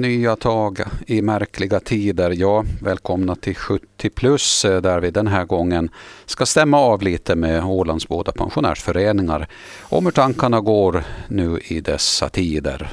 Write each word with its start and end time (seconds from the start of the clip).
Nya 0.00 0.36
tag 0.36 0.80
i 1.06 1.22
märkliga 1.22 1.80
tider. 1.80 2.30
Ja, 2.30 2.64
välkomna 2.82 3.36
till 3.36 3.54
70 3.54 4.10
plus 4.10 4.64
eh, 4.64 4.80
där 4.80 5.00
vi 5.00 5.10
den 5.10 5.26
här 5.26 5.44
gången 5.44 5.90
ska 6.26 6.46
stämma 6.46 6.78
av 6.78 7.02
lite 7.02 7.36
med 7.36 7.64
Ålands 7.64 8.08
båda 8.08 8.32
pensionärsföreningar 8.32 9.48
om 9.80 10.04
hur 10.04 10.12
tankarna 10.12 10.60
går 10.60 11.04
nu 11.28 11.60
i 11.64 11.80
dessa 11.80 12.28
tider. 12.28 12.90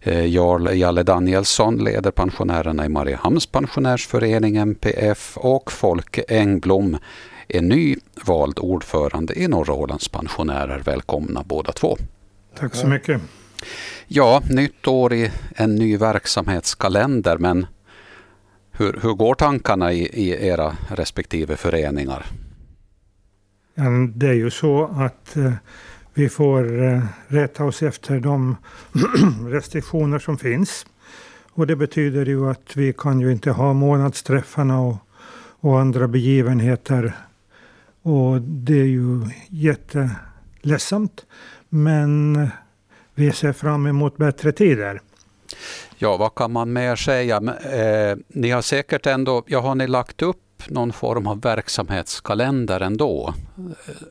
Eh, 0.00 0.26
Jarl 0.26 0.78
Jalle 0.78 1.02
Danielsson 1.02 1.84
leder 1.84 2.10
pensionärerna 2.10 2.86
i 2.86 2.88
Mariehamns 2.88 3.46
pensionärsförening 3.46 4.56
MPF 4.56 5.36
och 5.36 5.72
Folke 5.72 6.24
Engblom 6.28 6.98
är 7.48 7.60
ny 7.60 7.96
vald 8.26 8.58
ordförande 8.58 9.38
i 9.38 9.48
Norra 9.48 9.72
Ålands 9.74 10.08
pensionärer. 10.08 10.78
Välkomna 10.78 11.42
båda 11.46 11.72
två. 11.72 11.96
Tack 12.58 12.74
så 12.74 12.86
mycket. 12.86 13.20
Ja, 14.06 14.42
nytt 14.50 14.86
år 14.86 15.12
i 15.12 15.30
en 15.54 15.74
ny 15.74 15.96
verksamhetskalender, 15.96 17.38
men 17.38 17.66
hur, 18.72 18.98
hur 19.02 19.14
går 19.14 19.34
tankarna 19.34 19.92
i, 19.92 20.02
i 20.02 20.46
era 20.48 20.76
respektive 20.88 21.56
föreningar? 21.56 22.26
Det 24.14 24.28
är 24.28 24.34
ju 24.34 24.50
så 24.50 24.84
att 24.84 25.36
eh, 25.36 25.52
vi 26.14 26.28
får 26.28 26.84
eh, 26.84 27.02
rätta 27.26 27.64
oss 27.64 27.82
efter 27.82 28.20
de 28.20 28.56
restriktioner 29.48 30.18
som 30.18 30.38
finns. 30.38 30.86
Och 31.52 31.66
det 31.66 31.76
betyder 31.76 32.26
ju 32.26 32.50
att 32.50 32.76
vi 32.76 32.92
kan 32.92 33.20
ju 33.20 33.32
inte 33.32 33.50
ha 33.50 33.72
månadsträffarna 33.72 34.80
och, 34.80 34.96
och 35.60 35.80
andra 35.80 36.08
begivenheter. 36.08 37.12
Och 38.02 38.40
det 38.40 38.80
är 38.80 38.84
ju 38.84 39.20
jätteledsamt. 39.48 41.26
Men 41.68 42.48
vi 43.16 43.32
ser 43.32 43.52
fram 43.52 43.86
emot 43.86 44.16
bättre 44.16 44.52
tider. 44.52 45.00
Ja, 45.98 46.16
vad 46.16 46.34
kan 46.34 46.52
man 46.52 46.72
mer 46.72 46.96
säga? 46.96 47.36
Eh, 47.72 48.16
ni 48.28 48.50
har 48.50 48.62
säkert 48.62 49.06
ändå, 49.06 49.44
ja, 49.46 49.60
har 49.60 49.74
ni 49.74 49.86
lagt 49.86 50.22
upp 50.22 50.62
någon 50.68 50.92
form 50.92 51.26
av 51.26 51.40
verksamhetskalender 51.40 52.80
ändå? 52.80 53.34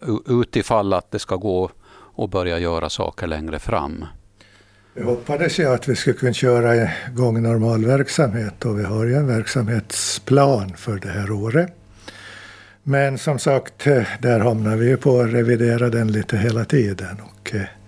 Eh, 0.02 0.40
utifall 0.42 0.94
att 0.94 1.12
det 1.12 1.20
ska 1.20 1.36
gå 1.36 1.72
att 2.18 2.30
börja 2.30 2.60
göra 2.60 2.90
saker 2.90 3.28
längre 3.28 3.60
fram. 3.60 4.06
Vi 4.94 5.04
hoppades 5.04 5.60
ju 5.60 5.66
att 5.66 5.88
vi 5.88 5.96
skulle 5.96 6.16
kunna 6.16 6.34
köra 6.34 6.90
igång 7.12 7.44
normal 7.44 7.86
verksamhet 7.86 8.66
och 8.66 8.80
vi 8.80 8.84
har 8.84 9.06
ju 9.06 9.14
en 9.14 9.28
verksamhetsplan 9.28 10.74
för 10.78 11.00
det 11.00 11.10
här 11.10 11.32
året. 11.32 11.68
Men 12.84 13.18
som 13.18 13.40
sagt, 13.40 13.88
eh, 13.88 14.04
där 14.22 14.40
hamnar 14.40 14.76
vi 14.76 14.88
ju 14.88 14.98
på 14.98 15.20
att 15.20 15.34
revidera 15.34 15.90
den 15.90 16.12
lite 16.12 16.38
hela 16.38 16.66
tiden. 16.66 17.18
Och 17.22 17.56
eh, 17.56 17.62
Eh, 17.62 17.85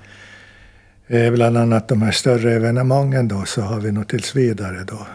bland 1.08 1.58
annat 1.58 1.88
de 1.88 2.02
här 2.02 2.12
större 2.12 2.54
evenemangen 2.54 3.28
då 3.28 3.46
så 3.46 3.62
har 3.62 3.80
vi 3.80 3.92
nog 3.92 4.08
tills 4.08 4.36
vidare 4.36 4.84
då 4.88 5.08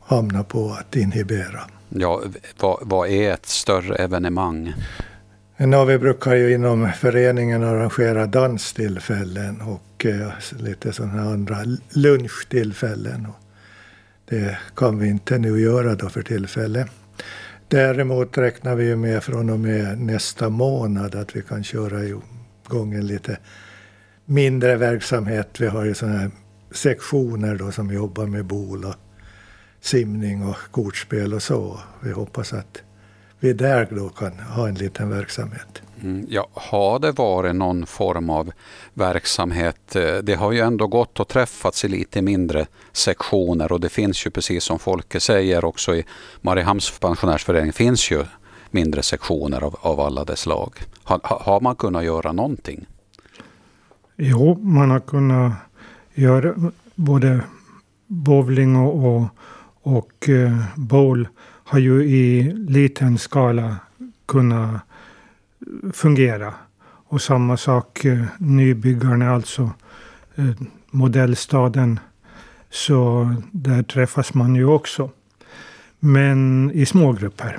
hamnat 0.00 0.48
på 0.48 0.76
att 0.80 0.96
inhibera. 0.96 1.60
Ja, 1.88 2.22
vad, 2.60 2.78
vad 2.82 3.08
är 3.08 3.32
ett 3.32 3.46
större 3.46 3.96
evenemang? 3.96 4.74
No, 5.56 5.84
vi 5.84 5.98
brukar 5.98 6.34
ju 6.34 6.54
inom 6.54 6.92
föreningen 6.92 7.62
arrangera 7.62 8.26
danstillfällen 8.26 9.60
och 9.60 10.06
eh, 10.06 10.28
lite 10.58 10.92
sådana 10.92 11.22
andra 11.22 11.56
lunchtillfällen. 11.90 13.26
Det 14.28 14.58
kan 14.76 14.98
vi 14.98 15.08
inte 15.08 15.38
nu 15.38 15.60
göra 15.60 15.94
då 15.94 16.08
för 16.08 16.22
tillfället. 16.22 16.86
Däremot 17.68 18.38
räknar 18.38 18.74
vi 18.74 18.84
ju 18.84 18.96
med 18.96 19.22
från 19.22 19.50
och 19.50 19.60
med 19.60 20.00
nästa 20.00 20.48
månad 20.48 21.14
att 21.14 21.36
vi 21.36 21.42
kan 21.42 21.64
köra 21.64 22.04
igång 22.04 22.94
en 22.94 23.06
lite 23.06 23.38
mindre 24.30 24.76
verksamhet. 24.76 25.60
Vi 25.60 25.66
har 25.66 25.84
ju 25.84 25.94
sådana 25.94 26.18
här 26.18 26.30
sektioner 26.70 27.54
då 27.54 27.72
som 27.72 27.92
jobbar 27.92 28.26
med 28.26 28.44
bol 28.44 28.84
och 28.84 28.94
simning 29.80 30.46
och 30.46 30.56
kortspel 30.70 31.34
och 31.34 31.42
så. 31.42 31.80
Vi 32.00 32.12
hoppas 32.12 32.52
att 32.52 32.82
vi 33.40 33.52
där 33.52 33.88
då 33.90 34.08
kan 34.08 34.32
ha 34.32 34.68
en 34.68 34.74
liten 34.74 35.10
verksamhet. 35.10 35.82
Mm, 36.02 36.26
ja, 36.28 36.48
har 36.52 36.98
det 36.98 37.12
varit 37.12 37.56
någon 37.56 37.86
form 37.86 38.30
av 38.30 38.52
verksamhet? 38.94 39.96
Eh, 39.96 40.16
det 40.16 40.34
har 40.34 40.52
ju 40.52 40.60
ändå 40.60 40.86
gått 40.86 41.20
och 41.20 41.28
träffats 41.28 41.84
i 41.84 41.88
lite 41.88 42.22
mindre 42.22 42.66
sektioner 42.92 43.72
och 43.72 43.80
det 43.80 43.88
finns 43.88 44.26
ju 44.26 44.30
precis 44.30 44.64
som 44.64 44.78
Folke 44.78 45.20
säger 45.20 45.64
också 45.64 45.94
i 45.94 46.04
Mariehamns 46.40 46.98
pensionärsförening 46.98 47.72
finns 47.72 48.10
ju 48.10 48.24
mindre 48.70 49.02
sektioner 49.02 49.64
av, 49.64 49.76
av 49.80 50.00
alla 50.00 50.24
dess 50.24 50.40
slag. 50.40 50.74
Har, 51.02 51.20
har 51.22 51.60
man 51.60 51.76
kunnat 51.76 52.04
göra 52.04 52.32
någonting? 52.32 52.86
Jo, 54.22 54.58
man 54.62 54.90
har 54.90 55.00
kunnat 55.00 55.52
göra 56.14 56.54
både 56.94 57.40
bowling 58.06 58.76
och, 58.76 59.04
och, 59.04 59.28
och 59.82 60.28
uh, 60.28 60.64
bowl 60.76 61.28
har 61.64 61.78
ju 61.78 62.04
i 62.04 62.52
liten 62.52 63.18
skala 63.18 63.76
kunnat 64.26 64.80
fungera. 65.92 66.54
Och 66.82 67.22
samma 67.22 67.56
sak 67.56 68.04
uh, 68.04 68.24
nybyggarna, 68.38 69.30
alltså 69.30 69.70
uh, 70.38 70.52
modellstaden. 70.90 72.00
Så 72.70 73.34
där 73.50 73.82
träffas 73.82 74.34
man 74.34 74.54
ju 74.54 74.64
också. 74.64 75.10
Men 75.98 76.70
i 76.74 76.86
små 76.86 77.12
grupper. 77.12 77.58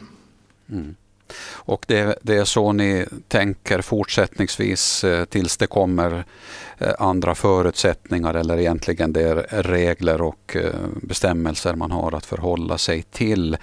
Mm. 0.70 0.96
Och 1.54 1.86
det, 1.88 2.20
det, 2.22 2.38
är 2.38 2.46
så 2.46 2.72
ni 2.72 3.06
tänker 3.28 3.82
fortsättningsvis 3.82 5.04
eh, 5.04 5.26
tills 5.26 5.58
det 5.58 5.68
kommer 5.68 6.24
eh, 6.78 6.94
andra 7.00 7.36
förutsättningar 7.36 8.34
eller 8.34 8.60
egentligen 8.60 9.14
det 9.14 9.22
är 9.22 9.64
regler 9.64 10.22
och 10.22 10.56
eh, 10.56 10.74
bestämmelser 11.02 11.76
man 11.76 11.92
har 11.92 12.16
att 12.16 12.26
förhålla 12.26 12.78
sig 12.78 13.02
till. 13.02 13.58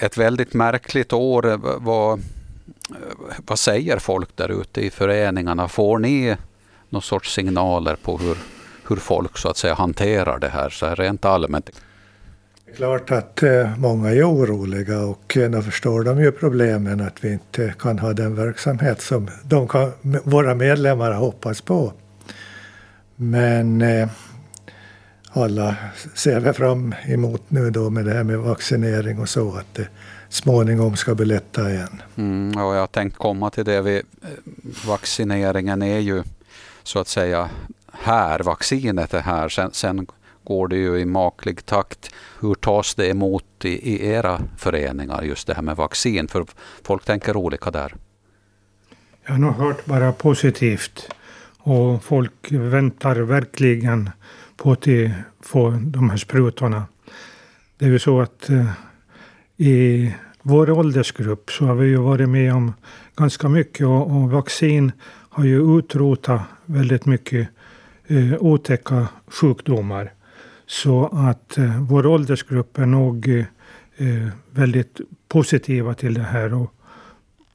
Ett 0.00 0.16
väldigt 0.16 0.54
märkligt 0.54 1.12
år. 1.12 1.60
Vad, 1.80 2.22
vad 3.46 3.58
säger 3.58 3.98
folk 3.98 4.36
där 4.36 4.60
ute 4.60 4.80
i 4.80 4.90
föreningarna? 4.90 5.68
Får 5.68 5.98
ni 5.98 6.36
någon 6.88 7.02
sorts 7.02 7.34
signaler 7.34 7.96
på 7.96 8.18
hur, 8.18 8.36
hur 8.88 8.96
folk 8.96 9.38
så 9.38 9.48
att 9.48 9.56
säga 9.56 9.74
hanterar 9.74 10.38
det 10.38 10.48
här 10.48 10.70
så 10.70 10.86
här 10.86 10.96
rent 10.96 11.24
allmänt? 11.24 11.70
Det 12.72 12.76
är 12.76 12.98
klart 12.98 13.10
att 13.10 13.42
eh, 13.42 13.78
många 13.78 14.10
är 14.10 14.22
oroliga 14.22 15.00
och 15.00 15.36
eh, 15.36 15.50
då 15.50 15.62
förstår 15.62 16.04
de 16.04 16.20
ju 16.20 16.32
problemen 16.32 17.00
att 17.00 17.24
vi 17.24 17.32
inte 17.32 17.74
kan 17.78 17.98
ha 17.98 18.12
den 18.12 18.34
verksamhet 18.34 19.00
som 19.00 19.28
de 19.44 19.68
kan, 19.68 19.92
våra 20.02 20.54
medlemmar 20.54 21.12
hoppas 21.12 21.60
på. 21.60 21.92
Men 23.16 23.82
eh, 23.82 24.08
alla 25.32 25.76
ser 26.14 26.40
vi 26.40 26.52
fram 26.52 26.94
emot 27.04 27.42
nu 27.48 27.70
då 27.70 27.90
med 27.90 28.04
det 28.04 28.12
här 28.12 28.24
med 28.24 28.38
vaccinering 28.38 29.18
och 29.18 29.28
så 29.28 29.52
att 29.56 29.74
det 29.74 29.88
småningom 30.28 30.96
ska 30.96 31.14
bli 31.14 31.26
lätta 31.26 31.70
igen. 31.70 32.02
Mm, 32.16 32.62
och 32.62 32.74
jag 32.74 32.92
tänkte 32.92 33.18
komma 33.18 33.50
till 33.50 33.64
det. 33.64 33.82
Vi, 33.82 34.02
vaccineringen 34.86 35.82
är 35.82 35.98
ju 35.98 36.22
så 36.82 36.98
att 36.98 37.08
säga 37.08 37.50
här, 37.92 38.38
vaccinet 38.38 39.14
är 39.14 39.20
här. 39.20 39.48
Sen, 39.48 39.70
sen 39.72 40.06
går 40.44 40.68
det 40.68 40.76
ju 40.76 40.98
i 40.98 41.04
maklig 41.04 41.66
takt. 41.66 42.14
Hur 42.40 42.54
tas 42.54 42.94
det 42.94 43.08
emot 43.08 43.64
i, 43.64 43.68
i 43.68 44.06
era 44.06 44.40
föreningar, 44.58 45.22
just 45.22 45.46
det 45.46 45.54
här 45.54 45.62
med 45.62 45.76
vaccin? 45.76 46.28
För 46.28 46.44
folk 46.82 47.04
tänker 47.04 47.36
olika 47.36 47.70
där. 47.70 47.94
Jag 49.24 49.32
har 49.32 49.38
nog 49.38 49.52
hört 49.52 49.84
bara 49.84 50.12
positivt. 50.12 51.08
Och 51.58 52.04
folk 52.04 52.52
väntar 52.52 53.16
verkligen 53.16 54.10
på 54.56 54.72
att 54.72 54.86
få 55.40 55.70
de 55.70 56.10
här 56.10 56.16
sprutorna. 56.16 56.84
Det 57.78 57.84
är 57.84 57.88
ju 57.90 57.98
så 57.98 58.20
att 58.20 58.50
eh, 58.50 58.66
i 59.56 60.14
vår 60.42 60.70
åldersgrupp 60.70 61.50
så 61.50 61.64
har 61.64 61.74
vi 61.74 61.88
ju 61.88 61.96
varit 61.96 62.28
med 62.28 62.54
om 62.54 62.72
ganska 63.16 63.48
mycket 63.48 63.86
och, 63.86 64.02
och 64.02 64.30
vaccin 64.30 64.92
har 65.04 65.44
ju 65.44 65.78
utrotat 65.78 66.40
väldigt 66.64 67.06
mycket 67.06 67.48
eh, 68.06 68.34
otäcka 68.40 69.08
sjukdomar. 69.26 70.12
Så 70.72 71.08
att 71.12 71.58
eh, 71.58 71.82
vår 71.82 72.06
åldersgrupp 72.06 72.78
är 72.78 72.86
nog 72.86 73.28
eh, 73.96 74.28
väldigt 74.50 75.00
positiva 75.28 75.94
till 75.94 76.14
det 76.14 76.22
här. 76.22 76.54
Och 76.54 76.72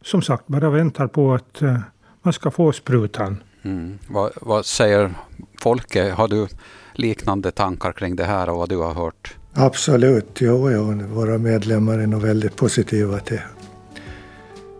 som 0.02 0.22
sagt, 0.22 0.48
bara 0.48 0.69
väntar 0.69 1.08
på 1.08 1.34
att 1.34 1.62
eh, 1.62 1.80
man 2.22 2.34
ska 2.34 2.52
få 2.52 2.72
sprutan. 2.72 3.44
Mm. 3.62 4.00
Vad, 4.08 4.31
vad, 4.42 4.66
säger 4.66 5.14
Folke? 5.60 6.12
Har 6.12 6.28
du 6.28 6.48
liknande 6.94 7.52
tankar 7.52 7.92
kring 7.92 8.16
det 8.16 8.25
här 8.25 8.50
och 8.50 8.58
vad 8.58 8.69
du 8.69 8.78
har 8.78 8.94
hört? 8.94 9.36
Absolut, 9.54 10.42
jo, 10.42 10.72
jo. 10.72 11.02
våra 11.13 11.38
medlemmar 11.38 12.00
är 12.00 12.08
nog 12.08 12.22
väldigt 12.22 12.56
positiva 12.56 13.20
till, 13.20 13.42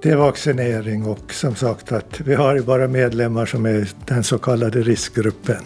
till 0.02 0.18
vaccinering 0.18 1.06
och 1.06 1.34
som 1.34 1.56
sagt 1.56 1.92
att 1.92 2.20
vi 2.20 2.36
har 2.36 2.56
ju 2.56 2.64
bara 2.64 2.88
medlemmar 2.88 3.46
som 3.46 3.66
är 3.66 3.90
den 4.06 4.24
så 4.24 4.38
kallade 4.38 4.82
riskgruppen. 4.82 5.64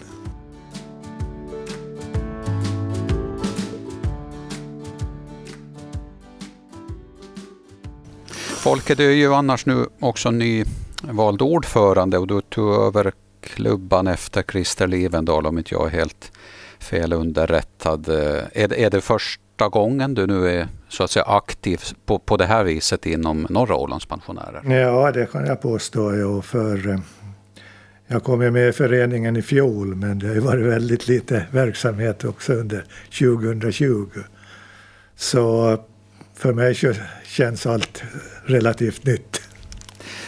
Folke, 8.62 8.94
du 8.94 9.06
är 9.06 9.14
ju 9.14 9.34
annars 9.34 9.66
nu 9.66 9.86
också 10.00 10.30
nyvald 10.30 11.42
ordförande 11.42 12.18
och 12.18 12.26
du 12.26 12.40
tog 12.40 12.74
över 12.74 13.12
klubban 13.40 14.06
efter 14.06 14.42
Christer 14.42 14.86
Livendal 14.86 15.46
om 15.46 15.58
inte 15.58 15.74
jag 15.74 15.86
är 15.86 15.90
helt 15.90 16.32
felunderrättad. 16.78 18.08
Eh, 18.08 18.62
är 18.62 18.68
det, 18.68 18.84
är 18.84 18.90
det 18.90 19.00
första 19.00 19.68
gången 19.68 20.14
du 20.14 20.26
nu 20.26 20.48
är 20.48 20.68
så 20.88 21.04
att 21.04 21.10
säga 21.10 21.24
aktiv 21.24 21.80
på, 22.06 22.18
på 22.18 22.36
det 22.36 22.46
här 22.46 22.64
viset 22.64 23.06
inom 23.06 23.46
norra 23.50 23.76
Ålands 23.76 24.06
pensionärer? 24.06 24.80
Ja, 24.80 25.12
det 25.12 25.32
kan 25.32 25.46
jag 25.46 25.62
påstå. 25.62 26.14
Jo, 26.14 26.42
för 26.42 26.90
eh, 26.90 26.98
jag 28.06 28.24
kom 28.24 28.42
ju 28.42 28.50
med 28.50 28.68
i 28.68 28.72
föreningen 28.72 29.36
i 29.36 29.42
fjol, 29.42 29.94
men 29.94 30.18
det 30.18 30.26
har 30.26 30.34
ju 30.34 30.40
varit 30.40 30.66
väldigt 30.66 31.08
lite 31.08 31.46
verksamhet 31.52 32.24
också 32.24 32.52
under 32.52 32.84
2020. 33.18 34.06
Så 35.16 35.78
för 36.42 36.52
mig 36.52 36.74
känns 37.24 37.66
allt 37.66 38.02
relativt 38.44 39.04
nytt. 39.04 39.40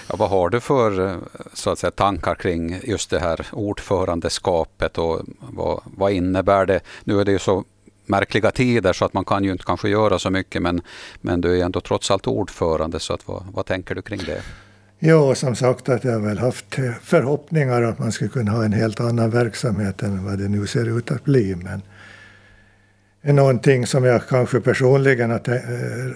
Ja, 0.09 0.17
vad 0.17 0.31
har 0.31 0.49
du 0.49 0.61
för 0.61 1.19
så 1.53 1.71
att 1.71 1.79
säga, 1.79 1.91
tankar 1.91 2.35
kring 2.35 2.81
just 2.85 3.11
det 3.11 3.19
här 3.19 3.47
ordförandeskapet 3.53 4.99
och 4.99 5.23
vad, 5.39 5.81
vad 5.85 6.13
innebär 6.13 6.67
det? 6.67 6.81
Nu 7.05 7.21
är 7.21 7.25
det 7.25 7.33
ju 7.33 7.39
så 7.39 7.65
märkliga 8.07 8.51
tider 8.51 8.93
så 8.93 9.05
att 9.05 9.15
man 9.15 9.25
kan 9.25 9.45
ju 9.45 9.53
inte 9.53 9.65
kanske 9.65 9.89
göra 9.89 10.19
så 10.19 10.31
mycket 10.31 10.63
men, 10.63 10.83
men 11.21 11.41
du 11.41 11.61
är 11.61 11.65
ändå 11.65 11.81
trots 11.81 12.11
allt 12.11 12.27
ordförande 12.27 13.01
så 13.01 13.13
att, 13.13 13.29
vad, 13.29 13.43
vad 13.53 13.67
tänker 13.67 13.95
du 13.95 14.03
kring 14.03 14.21
det? 14.27 14.43
Jo, 14.99 15.35
som 15.35 15.57
sagt 15.57 15.89
att 15.89 16.05
jag 16.05 16.13
har 16.13 16.21
väl 16.21 16.39
haft 16.39 16.75
förhoppningar 17.03 17.83
att 17.83 17.99
man 17.99 18.13
skulle 18.13 18.31
kunna 18.31 18.51
ha 18.51 18.65
en 18.65 18.73
helt 18.73 19.01
annan 19.01 19.31
verksamhet 19.31 20.03
än 20.03 20.25
vad 20.25 20.39
det 20.39 20.49
nu 20.49 20.67
ser 20.67 20.99
ut 20.99 21.11
att 21.11 21.25
bli. 21.25 21.55
Men 21.55 21.83
någonting 23.33 23.87
som 23.87 24.05
jag 24.05 24.29
kanske 24.29 24.61
personligen 24.61 25.31
att 25.31 25.49
eh, 25.49 25.55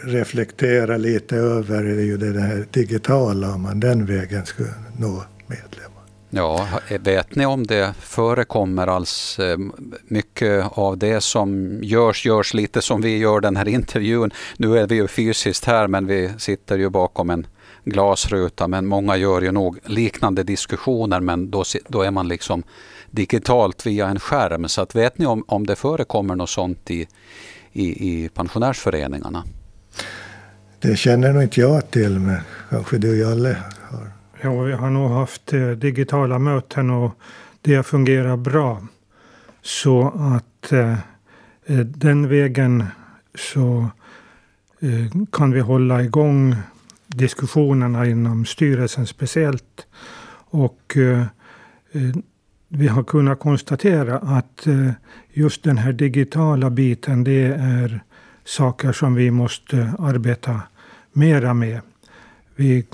reflektera 0.04 0.96
lite 0.96 1.36
över 1.36 1.84
är 1.84 2.02
ju 2.02 2.16
det 2.16 2.40
här 2.40 2.66
digitala, 2.70 3.54
om 3.54 3.62
man 3.62 3.80
den 3.80 4.06
vägen 4.06 4.46
skulle 4.46 4.74
nå 4.98 5.24
medlemmar. 5.46 5.88
Ja, 6.30 6.68
vet 7.00 7.34
ni 7.34 7.46
om 7.46 7.66
det 7.66 7.94
förekommer 8.00 8.86
alls 8.86 9.38
eh, 9.38 9.58
mycket 10.08 10.64
av 10.70 10.98
det 10.98 11.20
som 11.20 11.78
görs, 11.82 12.26
görs 12.26 12.54
lite 12.54 12.82
som 12.82 13.00
vi 13.00 13.18
gör 13.18 13.40
den 13.40 13.56
här 13.56 13.68
intervjun. 13.68 14.30
Nu 14.56 14.78
är 14.78 14.86
vi 14.86 14.94
ju 14.94 15.08
fysiskt 15.08 15.64
här 15.64 15.86
men 15.86 16.06
vi 16.06 16.30
sitter 16.38 16.78
ju 16.78 16.88
bakom 16.88 17.30
en 17.30 17.46
glasruta 17.84 18.68
men 18.68 18.86
många 18.86 19.16
gör 19.16 19.42
ju 19.42 19.52
nog 19.52 19.78
liknande 19.84 20.42
diskussioner 20.42 21.20
men 21.20 21.50
då, 21.50 21.64
då 21.88 22.02
är 22.02 22.10
man 22.10 22.28
liksom 22.28 22.62
digitalt 23.10 23.86
via 23.86 24.08
en 24.08 24.20
skärm. 24.20 24.68
Så 24.68 24.80
att 24.80 24.94
vet 24.94 25.18
ni 25.18 25.26
om, 25.26 25.44
om 25.48 25.66
det 25.66 25.76
förekommer 25.76 26.36
något 26.36 26.50
sånt 26.50 26.90
i, 26.90 27.08
i, 27.72 28.08
i 28.08 28.28
pensionärsföreningarna? 28.28 29.44
Det 30.80 30.96
känner 30.96 31.32
nog 31.32 31.42
inte 31.42 31.60
jag 31.60 31.90
till 31.90 32.18
men 32.18 32.40
kanske 32.70 32.98
du 32.98 33.18
Jalle 33.18 33.56
har. 33.90 34.10
Ja, 34.40 34.62
vi 34.62 34.72
har 34.72 34.90
nog 34.90 35.10
haft 35.10 35.52
eh, 35.52 35.70
digitala 35.70 36.38
möten 36.38 36.90
och 36.90 37.12
det 37.62 37.82
fungerar 37.82 38.36
bra. 38.36 38.82
Så 39.62 40.12
att 40.36 40.72
eh, 40.72 40.92
eh 41.66 41.78
den 41.78 42.28
vägen 42.28 42.84
så 43.34 43.86
eh, 44.80 45.22
kan 45.32 45.52
vi 45.52 45.60
hålla 45.60 46.02
igång 46.02 46.56
diskussionerna 47.06 48.06
inom 48.06 48.46
styrelsen 48.46 49.06
speciellt. 49.06 49.86
Och 50.50 50.96
eh, 50.96 51.22
eh, 51.92 52.16
vi 52.68 52.88
har 52.88 53.02
kunnat 53.02 53.40
konstatera 53.40 54.18
att 54.18 54.66
eh, 54.66 54.90
just 55.32 55.62
den 55.62 55.78
här 55.78 55.92
digitala 55.92 56.70
biten, 56.70 57.24
det 57.24 57.46
är 57.46 58.00
saker 58.44 58.92
som 58.92 59.14
vi 59.14 59.30
måste 59.30 59.92
arbeta 59.98 60.60
mera 61.12 61.54
med. 61.54 61.80
Vi 62.56 62.86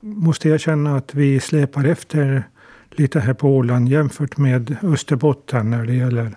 måste 0.00 0.48
erkänna 0.48 0.96
att 0.96 1.14
vi 1.14 1.40
släpar 1.40 1.84
efter 1.84 2.44
lite 2.90 3.20
här 3.20 3.34
på 3.34 3.56
Åland 3.56 3.88
jämfört 3.88 4.36
med 4.36 4.76
Österbotten 4.82 5.70
när 5.70 5.86
det 5.86 5.94
gäller 5.94 6.36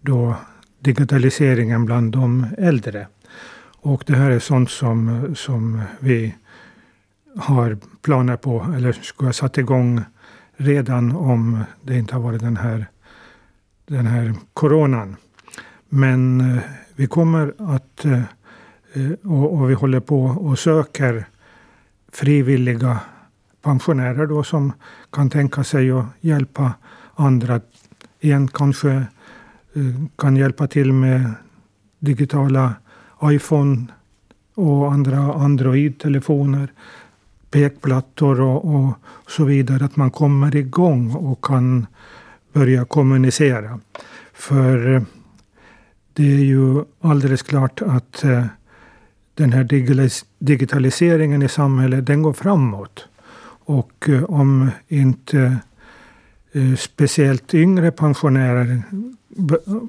då 0.00 0.36
digitaliseringen 0.78 1.84
bland 1.84 2.12
de 2.12 2.46
äldre. 2.58 3.06
Och 3.82 4.04
det 4.06 4.16
här 4.16 4.30
är 4.30 4.38
sånt 4.38 4.70
som, 4.70 5.26
som 5.36 5.82
vi 5.98 6.34
har 7.36 7.78
planer 8.02 8.36
på, 8.36 8.66
eller 8.76 8.92
skulle 8.92 9.28
ha 9.28 9.32
satt 9.32 9.58
igång 9.58 10.00
redan 10.60 11.16
om 11.16 11.64
det 11.82 11.98
inte 11.98 12.14
har 12.14 12.22
varit 12.22 12.40
den 12.40 12.56
här, 12.56 12.86
den 13.86 14.06
här 14.06 14.34
coronan. 14.54 15.16
Men 15.88 16.40
eh, 16.40 16.62
vi 16.96 17.06
kommer 17.06 17.54
att, 17.58 18.04
eh, 18.04 18.22
och, 19.30 19.70
vi 19.70 19.74
håller 19.74 20.00
på 20.00 20.24
och 20.24 20.58
söker 20.58 21.24
frivilliga 22.12 23.00
pensionärer 23.62 24.26
då 24.26 24.42
som 24.42 24.72
kan 25.12 25.30
tänka 25.30 25.64
sig 25.64 25.90
att 25.90 26.06
hjälpa 26.20 26.72
andra. 27.14 27.60
En 28.20 28.48
kanske 28.48 28.90
eh, 28.90 30.04
kan 30.16 30.36
hjälpa 30.36 30.66
till 30.66 30.92
med 30.92 31.32
digitala 31.98 32.74
iPhone 33.22 33.86
och 34.54 34.92
andra 34.92 35.18
Android-telefoner 35.18 36.68
pekplattor 37.50 38.40
och, 38.40 38.74
och 38.74 38.94
så 39.28 39.44
vidare. 39.44 39.84
Att 39.84 39.96
man 39.96 40.10
kommer 40.10 40.56
igång 40.56 41.14
och 41.14 41.44
kan 41.44 41.86
börja 42.52 42.84
kommunicera. 42.84 43.80
För 44.32 44.94
eh, 44.94 45.02
det 46.12 46.32
är 46.32 46.44
ju 46.44 46.84
alldeles 47.00 47.42
klart 47.42 47.82
att 47.82 48.24
eh, 48.24 48.44
den 49.34 49.52
här 49.52 49.64
digitaliseringen 50.38 51.42
i 51.42 51.48
samhället, 51.48 52.06
den 52.06 52.22
går 52.22 52.32
framåt. 52.32 53.08
Och 53.64 54.08
eh, 54.08 54.22
om 54.24 54.70
inte 54.88 55.56
speciellt 56.78 57.54
yngre 57.54 57.90
pensionärer 57.90 58.82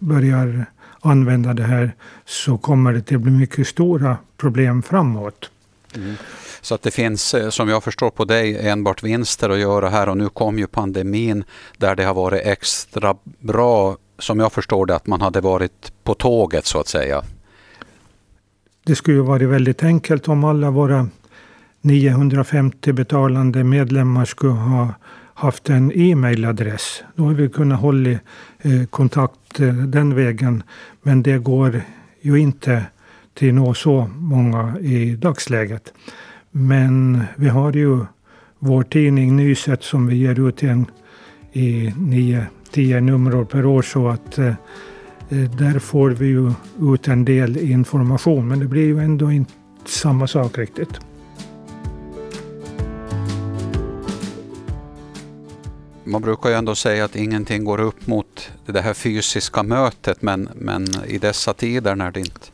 börjar 0.02 0.66
använda 1.00 1.54
det 1.54 1.64
här 1.64 1.96
så 2.26 2.58
kommer 2.58 2.94
det 2.94 3.16
att 3.16 3.22
bli 3.22 3.32
mycket 3.32 3.68
stora 3.68 4.18
problem 4.38 4.82
framåt. 4.82 5.52
Mm. 5.96 6.16
Så 6.62 6.76
att 6.76 6.82
det 6.82 6.92
finns, 6.92 7.34
eh, 7.34 7.50
som 7.50 7.70
jag 7.70 7.84
förstår 7.84 8.10
på 8.10 8.26
dig, 8.26 8.68
enbart 8.68 9.04
vinster 9.04 9.50
att 9.50 9.60
göra 9.60 9.90
här 9.90 10.10
och 10.10 10.18
nu 10.18 10.30
kom 10.30 10.60
ju 10.60 10.68
pandemin 10.68 11.44
där 11.78 11.96
det 11.96 12.04
har 12.04 12.14
varit 12.14 12.42
extra 12.46 13.16
bra, 13.40 13.98
som 14.20 14.40
jag 14.40 14.52
förstår 14.52 14.86
det, 14.86 14.96
att 14.96 15.08
man 15.08 15.22
hade 15.22 15.42
varit 15.42 15.94
på 16.04 16.14
tåget 16.14 16.66
så 16.66 16.80
att 16.80 16.88
säga. 16.88 17.24
Det 18.86 18.96
skulle 18.96 19.18
ju 19.18 19.24
varit 19.24 19.50
väldigt 19.50 19.84
enkelt 19.84 20.28
om 20.28 20.44
alla 20.44 20.72
våra 20.72 21.08
950 21.82 22.94
betalande 22.94 23.64
medlemmar 23.64 24.26
skulle 24.26 24.54
ha 24.54 24.94
haft 25.34 25.70
en 25.70 25.92
e-mailadress. 25.96 27.04
Då 27.16 27.24
hade 27.24 27.36
vi 27.36 27.50
kunnat 27.50 27.80
hålla 27.80 28.10
eh, 28.10 28.20
kontakt 28.90 29.60
eh, 29.60 29.74
den 29.74 30.16
vägen. 30.16 30.64
Men 31.02 31.24
det 31.24 31.38
går 31.38 31.82
ju 32.22 32.38
inte 32.38 32.86
till 33.34 33.54
nå 33.54 33.74
så 33.74 34.10
många 34.16 34.80
i 34.80 35.16
dagsläget. 35.16 35.94
Men 36.52 37.24
vi 37.36 37.50
har 37.50 37.74
ju 37.74 38.06
vår 38.60 38.84
tidning 38.84 39.36
Nyset 39.36 39.84
som 39.84 40.08
vi 40.08 40.16
ger 40.16 40.48
ut 40.48 40.64
en, 40.64 40.86
i 41.54 41.94
nio, 41.98 42.46
tio 42.72 43.02
nummer 43.02 43.44
per 43.44 43.66
år 43.66 43.82
så 43.82 44.08
att 44.08 44.38
eh, 44.38 44.48
eh, 45.30 45.52
där 45.58 45.80
får 45.80 46.10
vi 46.10 46.26
ju 46.26 46.52
ut 46.80 47.08
en 47.08 47.26
del 47.26 47.58
information. 47.58 48.48
Men 48.48 48.60
det 48.60 48.66
blir 48.66 48.86
ju 48.86 49.00
ändå 49.00 49.32
inte 49.32 49.52
samma 49.86 50.28
sak 50.28 50.58
riktigt. 50.58 51.00
Man 56.04 56.22
brukar 56.22 56.50
ju 56.50 56.56
ändå 56.56 56.76
säga 56.76 57.06
att 57.06 57.16
ingenting 57.16 57.64
går 57.64 57.80
upp 57.80 58.08
mot 58.08 58.52
det 58.66 58.82
här 58.82 58.94
fysiska 58.94 59.64
mötet 59.64 60.22
men, 60.22 60.50
men 60.56 60.88
i 61.08 61.18
dessa 61.18 61.54
tider 61.54 61.96
när 61.96 62.12
det 62.12 62.20
inte 62.20 62.51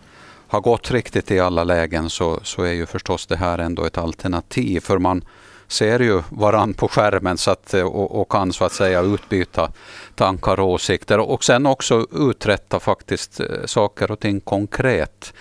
har 0.48 0.62
gått 0.62 0.92
riktigt 0.92 1.32
i 1.32 1.40
alla 1.40 1.64
lägen 1.64 2.10
så, 2.10 2.40
så 2.44 2.64
är 2.64 2.74
ju 2.74 2.86
förstås 2.86 3.28
det 3.28 3.36
här 3.36 3.58
ändå 3.58 3.86
ett 3.86 3.98
alternativ. 3.98 4.80
För 4.80 4.98
man 4.98 5.24
ser 5.68 6.00
ju 6.00 6.22
varann 6.30 6.74
på 6.74 6.88
skärmen 6.88 7.38
så 7.38 7.52
att, 7.52 7.74
eh, 7.74 7.84
och, 7.84 8.22
och, 8.22 8.30
kan 8.32 8.54
så 8.54 8.66
att 8.66 8.72
säga 8.72 9.02
utbyta 9.02 9.72
tankar 10.16 10.60
och 10.60 10.70
åsikter 10.70 11.20
och 11.20 11.44
sen 11.44 11.66
också 11.66 12.08
uträtta 12.12 12.80
faktiskt 12.80 13.40
eh, 13.40 13.46
saker 13.66 14.12
och 14.12 14.20
ting 14.20 14.40
konkret. 14.40 15.34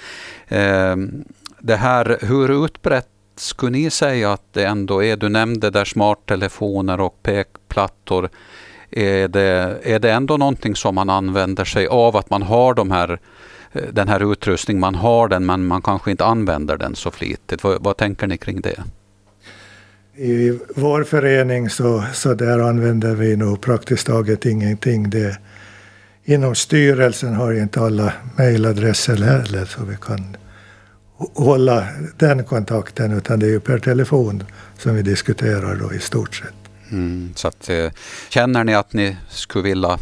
Ehm, 0.48 1.24
det 1.58 1.76
här, 1.76 2.18
hur 2.20 2.64
utbrett 2.64 3.08
skulle 3.36 3.72
ni 3.72 3.90
säga 3.90 4.32
att 4.32 4.52
det 4.52 4.64
ändå 4.64 5.04
är? 5.04 5.16
Du 5.16 5.28
nämnde 5.28 5.70
där 5.70 5.84
smarttelefoner 5.84 7.00
och 7.00 7.22
pekplattor. 7.22 8.28
Är 8.90 9.28
det, 9.28 9.78
är 9.82 9.98
det 9.98 10.12
ändå 10.12 10.36
någonting 10.36 10.76
som 10.76 10.94
man 10.94 11.10
använder 11.10 11.64
sig 11.64 11.86
av, 11.86 12.16
att 12.16 12.30
man 12.30 12.42
har 12.42 12.74
de 12.74 12.90
här 12.90 13.10
Eh, 13.10 13.18
den 13.92 14.08
här 14.08 14.32
utrustningen, 14.32 14.80
man 14.80 14.94
har 14.94 15.28
den 15.28 15.46
men 15.46 15.66
man 15.66 15.82
kanske 15.82 16.10
inte 16.10 16.24
använder 16.24 16.76
den 16.76 16.94
så 16.94 17.10
flitigt. 17.10 17.64
Vad, 17.64 17.82
vad 17.82 17.96
tänker 17.96 18.26
ni 18.26 18.38
kring 18.38 18.60
det? 18.60 18.82
I 20.18 20.58
vår 20.74 21.04
förening 21.04 21.70
så, 21.70 22.04
så 22.12 22.34
där 22.34 22.58
använder 22.58 23.14
vi 23.14 23.36
nog 23.36 23.60
praktiskt 23.60 24.06
taget 24.06 24.46
ingenting. 24.46 25.10
Det, 25.10 25.38
inom 26.24 26.54
styrelsen 26.54 27.34
har 27.34 27.52
inte 27.52 27.80
alla 27.80 28.12
mejladresser 28.36 29.16
heller 29.16 29.64
så 29.64 29.84
vi 29.84 29.96
kan 29.96 30.36
hålla 31.34 31.86
den 32.16 32.44
kontakten 32.44 33.12
utan 33.12 33.38
det 33.38 33.46
är 33.46 33.50
ju 33.50 33.60
per 33.60 33.78
telefon 33.78 34.44
som 34.78 34.94
vi 34.94 35.02
diskuterar 35.02 35.76
då 35.76 35.94
i 35.94 35.98
stort 35.98 36.34
sett. 36.34 36.54
Mm, 36.90 37.32
så 37.34 37.48
att, 37.48 37.68
eh, 37.68 37.90
känner 38.28 38.64
ni 38.64 38.74
att 38.74 38.92
ni 38.92 39.16
skulle 39.28 39.64
vilja 39.64 39.98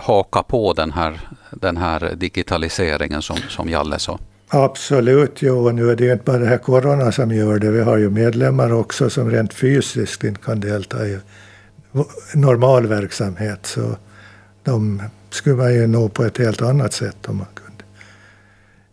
haka 0.00 0.42
på 0.42 0.72
den 0.72 0.92
här, 0.92 1.20
den 1.50 1.76
här 1.76 2.14
digitaliseringen 2.16 3.22
som, 3.22 3.36
som 3.36 3.68
Jalle 3.68 3.98
sa? 3.98 4.18
Absolut, 4.48 5.42
jo, 5.42 5.66
och 5.66 5.74
nu 5.74 5.90
är 5.90 5.96
det 5.96 6.04
ju 6.04 6.12
inte 6.12 6.24
bara 6.24 6.38
det 6.38 6.46
här 6.46 6.58
corona 6.58 7.12
som 7.12 7.30
gör 7.30 7.58
det. 7.58 7.70
Vi 7.70 7.80
har 7.80 7.96
ju 7.96 8.10
medlemmar 8.10 8.72
också 8.72 9.10
som 9.10 9.30
rent 9.30 9.54
fysiskt 9.54 10.24
inte 10.24 10.40
kan 10.40 10.60
delta 10.60 11.06
i 11.06 11.18
normal 12.34 12.86
verksamhet. 12.86 13.66
Så 13.66 13.96
de 14.64 15.02
skulle 15.30 15.56
man 15.56 15.74
ju 15.74 15.86
nå 15.86 16.08
på 16.08 16.24
ett 16.24 16.38
helt 16.38 16.62
annat 16.62 16.92
sätt 16.92 17.28
om 17.28 17.36
man 17.36 17.46
kunde 17.54 17.84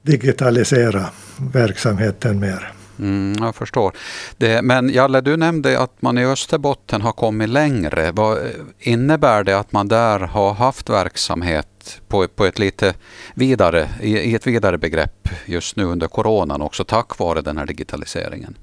digitalisera 0.01 1.05
verksamheten 1.37 2.39
mer. 2.39 2.76
Mm, 2.99 3.35
jag 3.39 3.55
förstår. 3.55 3.91
Det, 4.37 4.61
men 4.61 4.89
Jalle, 4.89 5.21
du 5.21 5.37
nämnde 5.37 5.79
att 5.79 6.01
man 6.01 6.17
i 6.17 6.25
Österbotten 6.25 7.01
har 7.01 7.11
kommit 7.11 7.49
längre. 7.49 8.11
Vad 8.11 8.37
innebär 8.79 9.43
det 9.43 9.59
att 9.59 9.71
man 9.71 9.87
där 9.87 10.19
har 10.19 10.53
haft 10.53 10.89
verksamhet 10.89 12.01
på, 12.07 12.27
på 12.27 12.45
ett 12.45 12.59
lite 12.59 12.93
vidare, 13.33 13.89
i, 14.01 14.17
i 14.17 14.35
ett 14.35 14.47
vidare 14.47 14.77
begrepp 14.77 15.29
just 15.45 15.75
nu 15.75 15.83
under 15.83 16.07
coronan 16.07 16.61
också 16.61 16.83
tack 16.83 17.19
vare 17.19 17.41
den 17.41 17.57
här 17.57 17.65
digitaliseringen? 17.65 18.57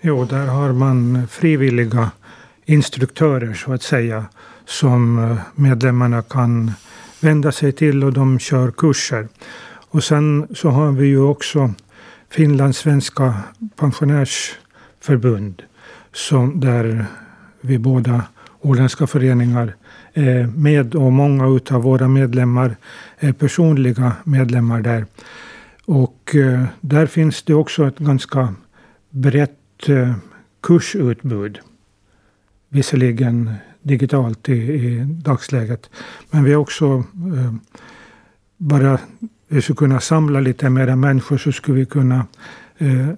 Jo, 0.00 0.24
där 0.24 0.46
har 0.46 0.72
man 0.72 1.28
frivilliga 1.30 2.10
instruktörer 2.64 3.54
så 3.54 3.72
att 3.72 3.82
säga 3.82 4.24
som 4.66 5.18
eh, 5.18 5.36
medlemmarna 5.54 6.22
kan 6.22 6.72
vända 7.20 7.52
sig 7.52 7.72
till 7.72 8.04
och 8.04 8.12
de 8.12 8.38
kör 8.38 8.70
kurser. 8.70 9.28
Och 9.90 10.04
sen 10.04 10.46
så 10.54 10.68
har 10.68 10.92
vi 10.92 11.06
ju 11.06 11.20
också 11.20 11.74
Finlands 12.32 12.78
svenska 12.78 13.34
pensionärsförbund 13.76 15.62
som 16.12 16.60
där 16.60 17.06
vi 17.60 17.78
båda 17.78 18.24
åländska 18.60 19.06
föreningar 19.06 19.76
är 20.12 20.46
med 20.46 20.94
och 20.94 21.12
många 21.12 21.44
av 21.70 21.82
våra 21.82 22.08
medlemmar 22.08 22.76
är 23.18 23.32
personliga 23.32 24.12
medlemmar 24.24 24.80
där. 24.80 25.06
Och 25.84 26.34
eh, 26.34 26.64
där 26.80 27.06
finns 27.06 27.42
det 27.42 27.54
också 27.54 27.86
ett 27.86 27.98
ganska 27.98 28.54
brett 29.10 29.88
eh, 29.88 30.14
kursutbud. 30.62 31.58
Visserligen 32.68 33.54
digitalt 33.82 34.48
i, 34.48 34.52
i 34.52 35.04
dagsläget. 35.04 35.90
Men 36.30 36.44
vi 36.44 36.52
har 36.52 36.60
också 36.60 37.04
eh, 37.36 37.54
bara 38.56 38.98
vi 39.52 39.62
skulle 39.62 39.76
kunna 39.76 40.00
samla 40.00 40.40
lite 40.40 40.70
mer 40.70 40.96
människor 40.96 41.38
så 41.38 41.52
skulle 41.52 41.78
vi 41.78 41.86
kunna 41.86 42.26
eh, 42.78 43.08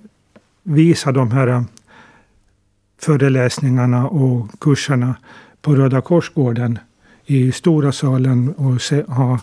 visa 0.63 1.13
de 1.13 1.31
här 1.31 1.47
eh, 1.47 1.63
föreläsningarna 3.01 4.09
och 4.09 4.61
kurserna 4.61 5.15
på 5.63 5.75
Röda 5.75 6.01
Korsgården 6.01 6.79
i 7.27 7.53
stora 7.53 7.93
salen 7.93 8.55
och 8.55 8.83
se, 8.83 9.03
ha 9.03 9.41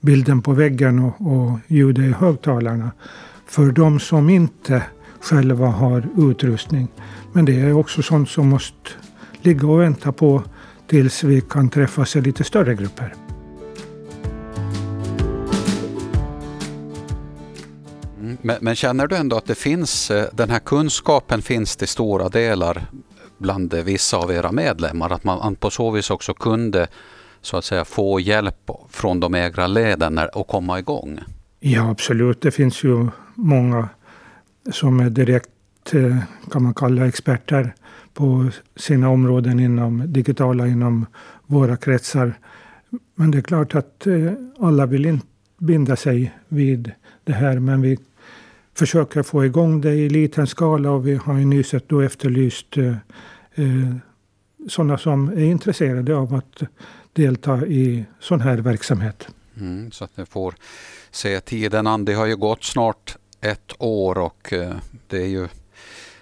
bilden 0.00 0.42
på 0.42 0.52
väggen 0.52 0.98
och, 0.98 1.14
och 1.20 1.58
ljudet 1.66 2.04
i 2.04 2.12
högtalarna. 2.12 2.90
För 3.46 3.72
de 3.72 4.00
som 4.00 4.30
inte 4.30 4.82
själva 5.20 5.66
har 5.66 6.08
utrustning. 6.18 6.88
Men 7.32 7.44
det 7.44 7.60
är 7.60 7.72
också 7.72 8.02
sånt 8.02 8.28
som 8.28 8.48
måste 8.48 8.90
ligga 9.42 9.66
och 9.66 9.80
vänta 9.80 10.12
på 10.12 10.42
tills 10.86 11.24
vi 11.24 11.40
kan 11.40 11.68
träffas 11.68 12.16
i 12.16 12.20
lite 12.20 12.44
större 12.44 12.74
grupper. 12.74 13.21
Men, 18.42 18.56
men, 18.60 18.74
känner 18.74 19.06
du 19.06 19.16
ändå 19.16 19.36
att 19.36 19.46
det 19.46 19.54
finns, 19.54 20.10
eh, 20.10 20.26
den 20.32 20.50
här 20.50 20.58
kunskapen 20.58 21.42
finns 21.42 21.76
till 21.76 21.88
stora 21.88 22.28
delar 22.28 22.86
bland 23.38 23.74
eh, 23.74 23.84
vissa 23.84 24.16
av 24.16 24.32
era 24.32 24.52
medlemmar? 24.52 25.10
Att 25.10 25.24
man 25.24 25.54
på 25.54 25.70
så 25.70 25.90
vis 25.90 26.10
också 26.10 26.34
kunde 26.34 26.86
så 27.40 27.56
att 27.56 27.64
säga 27.64 27.84
få 27.84 28.20
hjälp 28.20 28.70
från 28.90 29.20
de 29.20 29.34
egna 29.34 29.66
leden 29.66 30.20
och 30.34 30.46
komma 30.46 30.78
igång? 30.78 31.20
Ja, 31.60 31.90
absolut. 31.90 32.40
Det 32.40 32.50
finns 32.50 32.84
ju 32.84 33.08
många 33.34 33.88
som 34.72 35.00
är 35.00 35.10
direkt, 35.10 35.94
eh, 35.94 36.16
kan 36.50 36.62
man 36.62 36.74
kalla 36.74 37.06
experter 37.06 37.74
på 38.14 38.50
sina 38.76 39.08
områden 39.08 39.60
inom 39.60 40.12
digitala, 40.12 40.66
inom 40.66 41.06
våra 41.46 41.76
kretsar. 41.76 42.34
Men 43.14 43.30
det 43.30 43.38
är 43.38 43.42
klart 43.42 43.74
att 43.74 44.06
alla 44.58 44.86
vill 44.86 45.06
inte 45.06 45.26
binda 45.58 45.96
sig 45.96 46.34
vid 46.48 46.92
det 47.24 47.32
här, 47.32 47.58
men 47.58 47.82
vi 47.82 47.98
försöker 48.74 49.22
få 49.22 49.44
igång 49.44 49.80
det 49.80 49.94
i 49.94 50.08
liten 50.08 50.46
skala 50.46 50.90
och 50.90 51.06
vi 51.06 51.14
har 51.14 51.38
ju 51.38 51.44
nyss 51.44 51.74
då 51.86 52.00
efterlyst 52.00 52.76
eh, 52.76 52.96
eh, 53.54 53.96
sådana 54.68 54.98
som 54.98 55.28
är 55.28 55.44
intresserade 55.44 56.16
av 56.16 56.34
att 56.34 56.62
delta 57.12 57.66
i 57.66 58.04
sån 58.20 58.40
här 58.40 58.58
verksamhet. 58.58 59.28
Mm, 59.60 59.90
så 59.90 60.04
att 60.04 60.16
ni 60.16 60.26
får 60.26 60.54
se 61.10 61.40
tiden 61.40 61.86
an. 61.86 62.04
Det 62.04 62.14
har 62.14 62.26
ju 62.26 62.36
gått 62.36 62.64
snart 62.64 63.16
ett 63.40 63.72
år 63.78 64.18
och 64.18 64.52
eh, 64.52 64.74
det 65.06 65.22
är 65.22 65.28
ju 65.28 65.48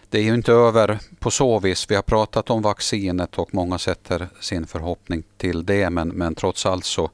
det 0.08 0.18
är 0.18 0.22
ju 0.22 0.34
inte 0.34 0.52
över 0.52 0.98
på 1.18 1.30
så 1.30 1.58
vis. 1.58 1.90
Vi 1.90 1.94
har 1.94 2.02
pratat 2.02 2.50
om 2.50 2.62
vaccinet 2.62 3.38
och 3.38 3.54
många 3.54 3.78
sätter 3.78 4.28
sin 4.40 4.66
förhoppning 4.66 5.22
till 5.36 5.66
det 5.66 5.90
men, 5.90 6.08
men 6.08 6.34
trots 6.34 6.66
allt 6.66 6.84
så 6.84 7.10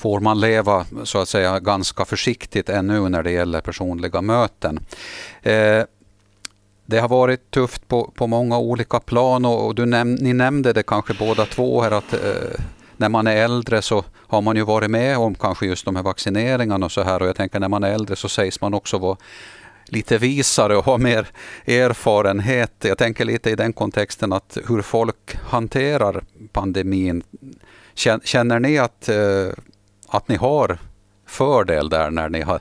får 0.00 0.20
man 0.20 0.40
leva 0.40 0.86
så 1.04 1.18
att 1.18 1.28
säga 1.28 1.60
ganska 1.60 2.04
försiktigt 2.04 2.68
ännu 2.68 3.08
när 3.08 3.22
det 3.22 3.30
gäller 3.30 3.60
personliga 3.60 4.22
möten. 4.22 4.80
Eh, 5.42 5.82
det 6.86 6.98
har 6.98 7.08
varit 7.08 7.50
tufft 7.50 7.88
på, 7.88 8.12
på 8.14 8.26
många 8.26 8.58
olika 8.58 9.00
plan 9.00 9.44
och, 9.44 9.66
och 9.66 9.74
du 9.74 9.86
näm 9.86 10.14
ni 10.14 10.32
nämnde 10.32 10.72
det 10.72 10.82
kanske 10.82 11.14
båda 11.14 11.46
två 11.46 11.82
här 11.82 11.90
att 11.90 12.12
eh, 12.12 12.60
när 12.96 13.08
man 13.08 13.26
är 13.26 13.36
äldre 13.36 13.82
så 13.82 14.04
har 14.16 14.42
man 14.42 14.56
ju 14.56 14.62
varit 14.62 14.90
med 14.90 15.18
om 15.18 15.34
kanske 15.34 15.66
just 15.66 15.84
de 15.84 15.96
här 15.96 16.02
vaccineringarna 16.02 16.86
och 16.86 16.92
så 16.92 17.02
här 17.02 17.22
och 17.22 17.28
jag 17.28 17.36
tänker 17.36 17.60
när 17.60 17.68
man 17.68 17.84
är 17.84 17.90
äldre 17.90 18.16
så 18.16 18.28
sägs 18.28 18.60
man 18.60 18.74
också 18.74 18.98
vara 18.98 19.16
lite 19.84 20.18
visare 20.18 20.76
och 20.76 20.84
ha 20.84 20.98
mer 20.98 21.28
erfarenhet. 21.66 22.72
Jag 22.78 22.98
tänker 22.98 23.24
lite 23.24 23.50
i 23.50 23.56
den 23.56 23.72
kontexten 23.72 24.32
att 24.32 24.58
hur 24.68 24.82
folk 24.82 25.36
hanterar 25.48 26.24
pandemin. 26.52 27.22
Känner 28.24 28.60
ni 28.60 28.78
att 28.78 29.08
eh, 29.08 29.48
att 30.10 30.28
ni 30.28 30.36
har 30.36 30.78
fördel 31.26 31.88
där 31.88 32.10
när 32.10 32.28
ni 32.28 32.40
har, 32.40 32.60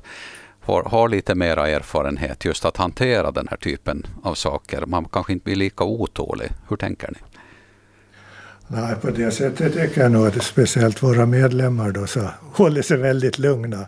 har, 0.62 0.84
har 0.84 1.10
lite 1.10 1.36
mera 1.36 1.70
erfarenhet 1.70 2.46
just 2.46 2.66
att 2.66 2.78
hantera 2.78 3.32
den 3.32 3.48
här 3.48 3.58
typen 3.58 4.08
av 4.24 4.36
saker. 4.36 4.86
Man 4.86 5.06
kanske 5.06 5.34
inte 5.34 5.44
blir 5.44 5.56
lika 5.56 5.84
otålig. 5.84 6.52
Hur 6.70 6.78
tänker 6.78 7.12
ni? 7.12 7.18
Nej, 8.68 8.96
på 9.02 9.10
det 9.10 9.32
sättet 9.32 9.74
tycker 9.74 10.02
jag 10.02 10.12
nog 10.12 10.28
att 10.28 10.44
speciellt 10.44 11.04
våra 11.04 11.26
medlemmar 11.26 11.92
då 11.92 12.08
så 12.08 12.30
håller 12.54 12.82
sig 12.82 12.98
väldigt 12.98 13.40
lugna. 13.40 13.88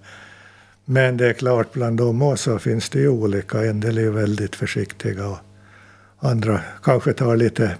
Men 0.86 1.18
det 1.18 1.30
är 1.30 1.34
klart, 1.34 1.74
bland 1.74 1.98
dem 1.98 2.22
också 2.22 2.60
finns 2.60 2.90
det 2.90 3.00
ju 3.00 3.10
olika. 3.10 3.66
En 3.66 3.80
del 3.80 3.98
är 3.98 4.10
väldigt 4.10 4.56
försiktiga 4.56 5.28
och 5.28 5.38
andra 6.20 6.60
kanske 6.84 7.14
tar 7.14 7.36
lite 7.36 7.76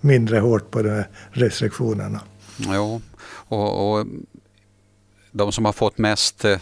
mindre 0.00 0.38
hårt 0.38 0.70
på 0.70 0.82
de 0.82 0.90
här 0.90 1.08
restriktionerna. 1.30 2.20
Jo, 2.56 3.00
och, 3.48 3.98
och 4.00 4.06
de 5.32 5.52
som 5.52 5.64
har 5.64 5.72
fått 5.72 5.98
mest 5.98 6.44
eh, 6.44 6.58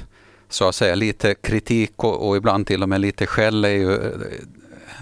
så 0.48 0.68
att 0.68 0.74
säga 0.74 0.94
lite 0.94 1.34
kritik 1.34 1.92
och, 1.96 2.28
och 2.28 2.36
ibland 2.36 2.66
till 2.66 2.82
och 2.82 2.88
med 2.88 3.00
lite 3.00 3.26
skäll 3.26 3.64
är 3.64 3.68
ju 3.68 3.94
eh, 3.94 4.10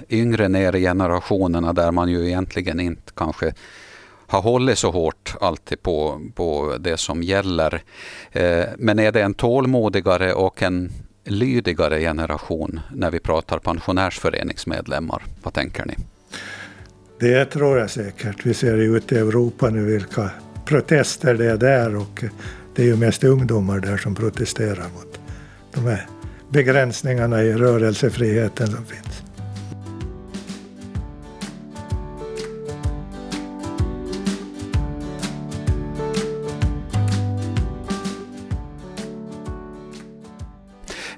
yngre 0.08 0.48
ner 0.48 0.76
i 0.76 0.80
generationerna 0.80 1.72
där 1.72 1.90
man 1.90 2.08
ju 2.08 2.26
egentligen 2.26 2.80
inte 2.80 3.12
kanske 3.14 3.54
har 4.26 4.42
hållit 4.42 4.78
så 4.78 4.90
hårt 4.90 5.34
alltid 5.40 5.82
på, 5.82 6.20
på 6.34 6.76
det 6.80 6.96
som 6.96 7.22
gäller. 7.22 7.82
Eh, 8.32 8.64
men 8.78 8.98
är 8.98 9.12
det 9.12 9.22
en 9.22 9.34
tålmodigare 9.34 10.32
och 10.32 10.62
en 10.62 10.92
lydigare 11.24 12.00
generation 12.00 12.80
när 12.92 13.10
vi 13.10 13.20
pratar 13.20 13.58
pensionärsföreningsmedlemmar? 13.58 15.22
Vad 15.42 15.54
tänker 15.54 15.84
ni? 15.84 15.94
Det 17.20 17.44
tror 17.44 17.78
jag 17.78 17.90
säkert. 17.90 18.46
Vi 18.46 18.54
ser 18.54 18.76
ju 18.76 18.96
ute 18.96 19.14
i 19.14 19.18
Europa 19.18 19.70
nu 19.70 19.84
vilka 19.84 20.30
protester 20.64 21.34
det 21.34 21.50
är 21.50 21.56
där 21.56 21.96
och 21.96 22.24
det 22.74 22.82
är 22.82 22.86
ju 22.86 22.96
mest 22.96 23.24
ungdomar 23.24 23.80
där 23.80 23.96
som 23.96 24.14
protesterar 24.14 24.88
mot 24.94 25.20
de 25.74 25.80
här 25.80 26.06
begränsningarna 26.48 27.42
i 27.42 27.52
rörelsefriheten 27.52 28.66
som 28.66 28.84
finns. 28.84 29.22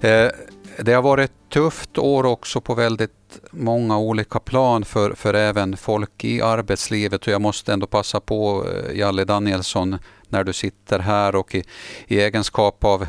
Eh, 0.00 0.30
det 0.78 0.92
har 0.92 1.02
varit 1.02 1.30
ett 1.30 1.36
tufft 1.52 1.98
år 1.98 2.26
också 2.26 2.60
på 2.60 2.74
väldigt 2.74 3.12
många 3.50 3.98
olika 3.98 4.38
plan 4.38 4.84
för, 4.84 5.12
för 5.12 5.34
även 5.34 5.76
folk 5.76 6.24
i 6.24 6.42
arbetslivet 6.42 7.26
och 7.26 7.32
jag 7.32 7.40
måste 7.40 7.72
ändå 7.72 7.86
passa 7.86 8.20
på 8.20 8.66
eh, 8.68 8.98
Jalle 8.98 9.24
Danielsson 9.24 9.98
när 10.28 10.44
du 10.44 10.52
sitter 10.52 10.98
här 10.98 11.36
och 11.36 11.54
i, 11.54 11.64
i 12.06 12.20
egenskap 12.20 12.84
av 12.84 13.06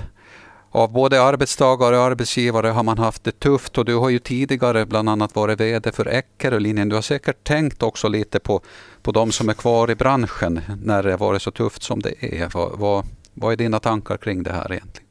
av 0.71 0.91
både 0.91 1.21
arbetstagare 1.21 1.97
och 1.97 2.03
arbetsgivare 2.03 2.67
har 2.67 2.83
man 2.83 2.97
haft 2.97 3.23
det 3.23 3.39
tufft 3.39 3.77
och 3.77 3.85
du 3.85 3.95
har 3.95 4.09
ju 4.09 4.19
tidigare 4.19 4.85
bland 4.85 5.09
annat 5.09 5.35
varit 5.35 5.59
VD 5.59 5.91
för 5.91 6.07
Eckerölinjen. 6.07 6.89
Du 6.89 6.95
har 6.95 7.01
säkert 7.01 7.43
tänkt 7.43 7.83
också 7.83 8.07
lite 8.07 8.39
på, 8.39 8.61
på 9.01 9.11
de 9.11 9.31
som 9.31 9.49
är 9.49 9.53
kvar 9.53 9.91
i 9.91 9.95
branschen 9.95 10.61
när 10.83 11.03
det 11.03 11.11
har 11.11 11.17
varit 11.17 11.41
så 11.41 11.51
tufft 11.51 11.83
som 11.83 11.99
det 11.99 12.39
är. 12.39 12.49
Vad, 12.53 12.79
vad, 12.79 13.05
Vad 13.33 13.53
är 13.53 13.57
dina 13.57 13.79
tankar 13.79 14.17
kring 14.17 14.43
det 14.43 14.51
här 14.51 14.71
egentligen? 14.71 15.07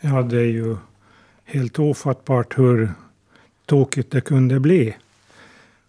Ja, 0.00 0.22
det 0.22 0.36
är 0.36 0.52
ju 0.52 0.76
helt 1.44 1.78
ofattbart 1.78 2.58
hur 2.58 2.92
tokigt 3.66 4.10
det 4.12 4.20
kunde 4.20 4.60
bli. 4.60 4.96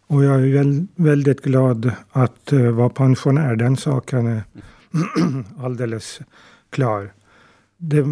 Och 0.08 0.24
jag 0.24 0.42
är 0.42 0.86
väldigt 0.96 1.42
glad 1.42 1.92
att 2.12 2.52
eh, 2.52 2.62
vara 2.62 2.90
pensionär. 2.90 3.56
Den 3.56 3.78
saken 3.78 4.28
är 4.28 4.44
alldeles 5.60 6.22
klar. 6.70 7.14
Det 7.78 8.06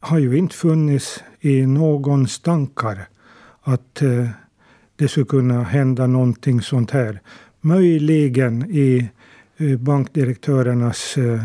har 0.00 0.18
ju 0.18 0.38
inte 0.38 0.54
funnits 0.54 1.22
i 1.40 1.66
någons 1.66 2.40
tankar 2.40 3.08
att 3.62 4.02
eh, 4.02 4.28
det 4.96 5.08
skulle 5.08 5.26
kunna 5.26 5.62
hända 5.62 6.06
någonting 6.06 6.62
sånt 6.62 6.90
här. 6.90 7.20
Möjligen 7.60 8.70
i 8.70 9.10
eh, 9.56 9.78
bankdirektörernas 9.78 11.16
eh, 11.18 11.40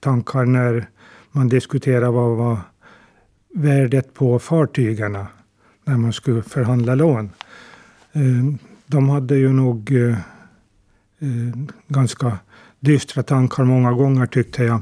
tankar 0.00 0.44
när 0.44 0.88
man 1.32 1.48
diskuterar 1.48 2.10
vad 2.10 2.36
var 2.36 2.58
värdet 3.54 4.14
på 4.14 4.38
fartygen 4.38 5.18
när 5.84 5.96
man 5.96 6.12
skulle 6.12 6.42
förhandla 6.42 6.94
lån. 6.94 7.30
De 8.86 9.08
hade 9.08 9.36
ju 9.36 9.52
nog 9.52 9.92
ganska 11.88 12.38
dystra 12.80 13.22
tankar 13.22 13.64
många 13.64 13.92
gånger 13.92 14.26
tyckte 14.26 14.64
jag. 14.64 14.80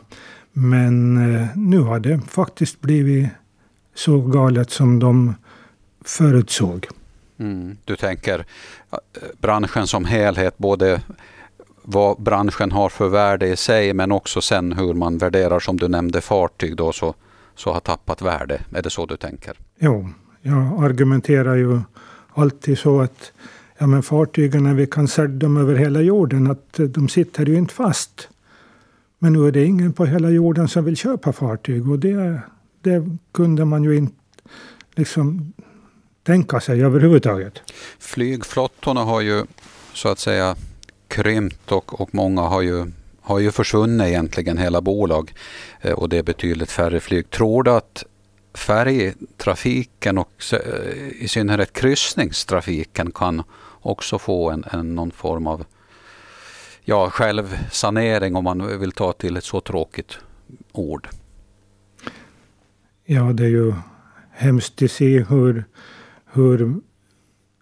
Men 0.52 1.14
nu 1.54 1.78
har 1.78 2.00
det 2.00 2.20
faktiskt 2.28 2.80
blivit 2.80 3.28
så 3.94 4.20
galet 4.20 4.70
som 4.70 4.98
de 4.98 5.34
förutsåg. 6.04 6.86
Mm, 7.38 7.76
du 7.84 7.96
tänker 7.96 8.44
branschen 9.40 9.86
som 9.86 10.04
helhet, 10.04 10.58
både 10.58 11.00
vad 11.82 12.22
branschen 12.22 12.72
har 12.72 12.88
för 12.88 13.08
värde 13.08 13.46
i 13.46 13.56
sig 13.56 13.94
men 13.94 14.12
också 14.12 14.40
sen 14.40 14.72
hur 14.72 14.94
man 14.94 15.18
värderar 15.18 15.60
som 15.60 15.76
du 15.76 15.88
nämnde 15.88 16.20
fartyg 16.20 16.76
då 16.76 16.92
så, 16.92 17.14
så 17.54 17.72
har 17.72 17.80
tappat 17.80 18.22
värde. 18.22 18.60
Är 18.74 18.82
det 18.82 18.90
så 18.90 19.06
du 19.06 19.16
tänker? 19.16 19.56
Jo, 19.78 20.08
jag 20.42 20.84
argumenterar 20.84 21.54
ju 21.54 21.80
alltid 22.34 22.78
så 22.78 23.00
att 23.00 23.32
ja, 23.78 23.86
men 23.86 24.02
fartygen, 24.02 24.76
vi 24.76 24.86
kan 24.86 25.08
sälja 25.08 25.36
dem 25.36 25.56
över 25.56 25.74
hela 25.74 26.00
jorden, 26.00 26.50
att 26.50 26.78
eh, 26.78 26.86
de 26.86 27.08
sitter 27.08 27.46
ju 27.46 27.54
inte 27.54 27.74
fast. 27.74 28.28
Men 29.18 29.32
nu 29.32 29.46
är 29.46 29.52
det 29.52 29.64
ingen 29.64 29.92
på 29.92 30.06
hela 30.06 30.30
jorden 30.30 30.68
som 30.68 30.84
vill 30.84 30.96
köpa 30.96 31.32
fartyg 31.32 31.90
och 31.90 31.98
det, 31.98 32.40
det 32.80 33.06
kunde 33.32 33.64
man 33.64 33.84
ju 33.84 33.96
inte 33.96 34.14
liksom 34.94 35.52
tänka 36.22 36.60
sig 36.60 36.84
överhuvudtaget. 36.84 37.62
Flygflottorna 37.98 39.00
har 39.00 39.20
ju 39.20 39.44
så 39.92 40.08
att 40.08 40.18
säga 40.18 40.56
krympt 41.08 41.72
och, 41.72 42.00
och 42.00 42.14
många 42.14 42.42
har 42.42 42.62
ju, 42.62 42.86
har 43.20 43.38
ju 43.38 43.50
försvunnit 43.50 44.06
egentligen, 44.06 44.58
hela 44.58 44.80
bolag. 44.80 45.34
Eh, 45.80 45.92
och 45.92 46.08
det 46.08 46.18
är 46.18 46.22
betydligt 46.22 46.70
färre 46.70 47.00
flyg. 47.00 47.30
Tror 47.30 47.62
du 47.62 47.70
att 47.70 48.04
färjetrafiken 48.54 50.18
och 50.18 50.32
eh, 50.52 51.22
i 51.22 51.28
synnerhet 51.28 51.72
kryssningstrafiken 51.72 53.10
kan 53.10 53.42
också 53.80 54.18
få 54.18 54.50
en, 54.50 54.64
en, 54.72 54.94
någon 54.94 55.10
form 55.10 55.46
av 55.46 55.64
ja, 56.84 57.10
självsanering 57.10 58.36
om 58.36 58.44
man 58.44 58.78
vill 58.80 58.92
ta 58.92 59.12
till 59.12 59.36
ett 59.36 59.44
så 59.44 59.60
tråkigt 59.60 60.18
ord. 60.72 61.08
Ja, 63.04 63.22
det 63.22 63.44
är 63.44 63.48
ju 63.48 63.74
hemskt 64.30 64.82
att 64.82 64.90
se 64.90 65.24
hur, 65.24 65.64
hur 66.32 66.80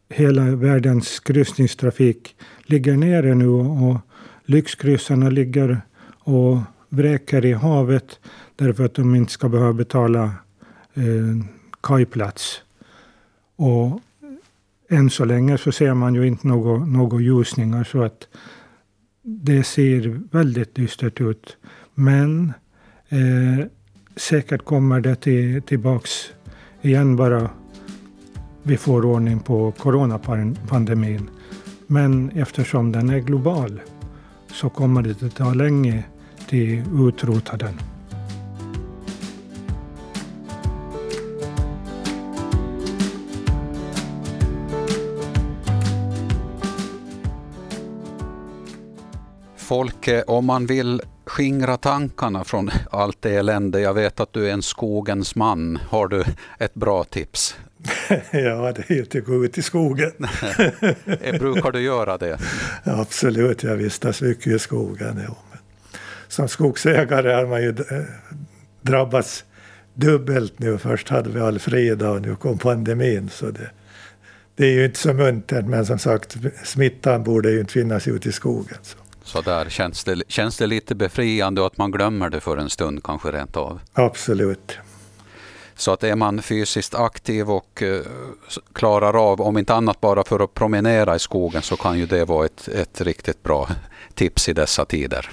hela 0.09 0.42
världens 0.42 1.20
kryssningstrafik 1.20 2.37
ligger 2.62 2.96
nere 2.96 3.35
nu 3.35 3.48
och 3.48 3.96
lyxkryssarna 4.44 5.31
ligger 5.31 5.81
och 6.18 6.59
vräker 6.88 7.44
i 7.44 7.52
havet 7.52 8.20
därför 8.57 8.85
att 8.85 8.94
de 8.94 9.14
inte 9.14 9.33
ska 9.33 9.48
behöva 9.48 9.72
betala 9.72 10.24
eh, 10.94 11.46
kajplats. 11.83 12.62
Och 13.57 14.00
än 14.88 15.11
så 15.11 15.25
länge 15.25 15.59
så 15.59 15.72
ser 15.72 15.94
man 15.94 16.14
ju 16.14 16.27
inte 16.27 16.49
några, 16.49 16.85
några 16.85 17.20
ljusningar 17.20 17.85
så 17.85 18.03
att 18.03 18.29
det 19.22 19.64
ser 19.64 20.20
väldigt 20.33 20.75
dystert 20.75 21.20
ut. 21.20 21.57
Men 21.94 22.53
eh, 23.09 23.66
säkert 24.16 24.64
kommer 24.64 25.01
det 25.01 25.16
till, 25.16 25.62
tillbaks 25.62 26.11
igen 26.83 27.16
bara 27.16 27.51
vi 28.62 28.77
får 28.77 29.05
ordning 29.05 29.40
på 29.40 29.72
coronapandemin. 29.72 31.31
Men 31.87 32.31
eftersom 32.31 32.92
den 32.92 33.11
är 33.11 33.18
global 33.18 33.81
så 34.53 34.68
kommer 34.68 35.03
det 35.03 35.22
att 35.22 35.37
ta 35.37 35.55
länge 35.55 36.05
till 36.49 36.85
utrota 37.09 37.57
den. 37.57 37.95
Folke, 49.66 50.22
om 50.22 50.46
man 50.46 50.66
vill 50.66 51.02
skingra 51.24 51.76
tankarna 51.76 52.44
från 52.44 52.70
allt 52.90 53.22
det 53.22 53.35
elände. 53.35 53.81
Jag 53.81 53.94
vet 53.94 54.20
att 54.20 54.33
du 54.33 54.48
är 54.48 54.52
en 54.52 54.62
skogens 54.62 55.35
man. 55.35 55.79
Har 55.88 56.09
du 56.09 56.24
ett 56.59 56.74
bra 56.74 57.05
tips? 57.05 57.57
ja, 58.31 58.72
det 58.72 58.90
är 58.90 58.94
ju 58.94 59.02
att 59.02 59.26
gå 59.26 59.44
ut 59.44 59.59
i 59.59 59.62
skogen. 59.62 60.12
Brukar 61.38 61.72
du 61.72 61.81
göra 61.81 62.18
det? 62.18 62.38
Absolut, 62.85 63.62
jag 63.62 63.76
vistas 63.76 64.22
mycket 64.22 64.46
i 64.46 64.59
skogen. 64.59 65.20
Ja. 65.29 65.37
Som 66.29 66.48
skogsägare 66.48 67.33
har 67.33 67.46
man 67.46 67.62
ju 67.62 67.68
eh, 67.68 68.05
drabbats 68.83 69.44
dubbelt 69.94 70.59
nu. 70.59 70.79
Först 70.79 71.09
hade 71.09 71.31
vi 71.31 71.40
Alfreda 71.40 72.11
och 72.11 72.22
nu 72.22 72.37
kom 72.37 72.59
pandemin. 72.59 73.29
Så 73.29 73.50
det, 73.50 73.70
det 74.57 74.66
är 74.66 74.72
ju 74.72 74.85
inte 74.85 74.98
så 74.98 75.12
muntert, 75.12 75.64
men 75.64 75.87
som 75.87 75.98
sagt, 75.98 76.37
smittan 76.64 77.24
borde 77.24 77.50
ju 77.50 77.61
inte 77.61 77.72
finnas 77.72 78.09
ute 78.09 78.29
i 78.29 78.33
skogen. 78.33 78.79
Så. 78.83 78.98
Så 79.26 79.40
där 79.40 79.68
känns 79.68 80.04
det, 80.04 80.22
känns 80.28 80.56
det 80.56 80.66
lite 80.66 80.94
befriande 80.94 81.60
och 81.60 81.66
att 81.66 81.78
man 81.78 81.90
glömmer 81.90 82.30
det 82.30 82.40
för 82.40 82.56
en 82.56 82.70
stund 82.70 83.04
kanske 83.04 83.32
rent 83.32 83.56
av? 83.56 83.80
Absolut. 83.92 84.78
Så 85.74 85.92
att 85.92 86.04
är 86.04 86.16
man 86.16 86.42
fysiskt 86.42 86.94
aktiv 86.94 87.50
och 87.50 87.82
uh, 87.82 88.00
klarar 88.72 89.32
av, 89.32 89.40
om 89.40 89.58
inte 89.58 89.74
annat 89.74 90.00
bara 90.00 90.24
för 90.24 90.40
att 90.40 90.54
promenera 90.54 91.16
i 91.16 91.18
skogen, 91.18 91.62
så 91.62 91.76
kan 91.76 91.98
ju 91.98 92.06
det 92.06 92.24
vara 92.24 92.46
ett, 92.46 92.68
ett 92.68 93.00
riktigt 93.00 93.42
bra 93.42 93.68
tips 94.14 94.48
i 94.48 94.52
dessa 94.52 94.84
tider. 94.84 95.30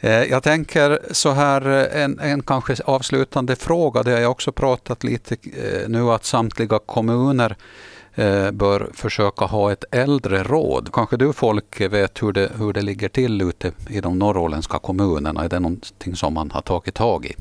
Eh, 0.00 0.24
jag 0.24 0.42
tänker 0.42 0.98
så 1.10 1.30
här, 1.30 1.62
en, 1.96 2.18
en 2.18 2.42
kanske 2.42 2.76
avslutande 2.84 3.56
fråga. 3.56 4.02
Det 4.02 4.12
har 4.12 4.20
jag 4.20 4.30
också 4.30 4.52
pratat 4.52 5.04
lite 5.04 5.36
eh, 5.44 5.88
nu 5.88 6.10
att 6.10 6.24
samtliga 6.24 6.78
kommuner 6.86 7.56
Eh, 7.56 8.03
Eh, 8.16 8.50
bör 8.50 8.90
försöka 8.94 9.44
ha 9.44 9.72
ett 9.72 9.84
äldre 9.90 10.42
råd. 10.42 10.90
Kanske 10.92 11.16
du 11.16 11.32
folk 11.32 11.80
vet 11.80 12.22
hur 12.22 12.32
det, 12.32 12.50
hur 12.58 12.72
det 12.72 12.82
ligger 12.82 13.08
till 13.08 13.42
ute 13.42 13.72
i 13.88 14.00
de 14.00 14.18
norrländska 14.18 14.78
kommunerna? 14.78 15.44
Är 15.44 15.48
det 15.48 15.60
någonting 15.60 16.16
som 16.16 16.34
man 16.34 16.50
har 16.50 16.60
tagit 16.60 16.94
tag 16.94 17.26
i? 17.26 17.34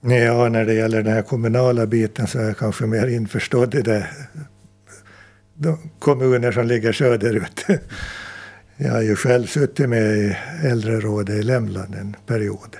Ja, 0.00 0.48
när 0.48 0.64
det 0.64 0.74
gäller 0.74 1.02
den 1.02 1.12
här 1.12 1.22
kommunala 1.22 1.86
biten 1.86 2.26
så 2.26 2.38
är 2.38 2.44
jag 2.44 2.58
kanske 2.58 2.86
mer 2.86 3.06
införstådd 3.06 3.74
i 3.74 3.82
det. 3.82 4.06
De 5.54 5.78
kommuner 5.98 6.52
som 6.52 6.66
ligger 6.66 6.92
söderut. 6.92 7.66
Jag 8.76 8.92
har 8.92 9.02
ju 9.02 9.16
själv 9.16 9.46
suttit 9.46 9.88
med 9.88 10.16
i 10.16 10.36
äldrerådet 10.64 11.34
i 11.36 11.42
Lämland 11.42 11.94
en 11.94 12.16
period. 12.26 12.76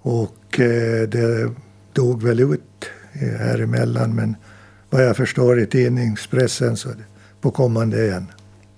Och 0.00 0.60
eh, 0.60 1.08
det 1.08 1.52
dog 1.92 2.22
väl 2.22 2.40
ut 2.40 2.90
här 3.12 3.60
emellan 3.60 4.14
men 4.14 4.36
vad 4.90 5.04
jag 5.04 5.16
förstår 5.16 5.60
i 5.60 5.66
tidningspressen 5.66 6.76
så 6.76 6.88
på 7.40 7.50
kommande 7.50 8.04
igen. 8.04 8.26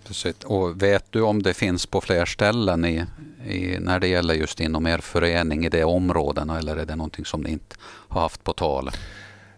Precis. 0.06 0.34
Och 0.44 0.82
vet 0.82 1.04
du 1.10 1.22
om 1.22 1.42
det 1.42 1.54
finns 1.54 1.86
på 1.86 2.00
fler 2.00 2.24
ställen 2.24 2.84
i, 2.84 3.04
i, 3.46 3.78
när 3.80 4.00
det 4.00 4.08
gäller 4.08 4.34
just 4.34 4.60
inom 4.60 4.86
er 4.86 4.98
förening 4.98 5.66
i 5.66 5.68
de 5.68 5.84
områdena 5.84 6.58
eller 6.58 6.76
är 6.76 6.86
det 6.86 6.96
någonting 6.96 7.24
som 7.24 7.40
ni 7.40 7.50
inte 7.50 7.76
har 7.82 8.20
haft 8.20 8.44
på 8.44 8.52
tal? 8.52 8.90